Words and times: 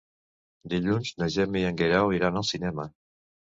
Dilluns 0.73 1.11
na 1.19 1.29
Gemma 1.37 1.63
i 1.63 1.69
en 1.73 1.79
Guerau 1.83 2.17
iran 2.21 2.43
al 2.43 2.49
cinema. 2.55 2.91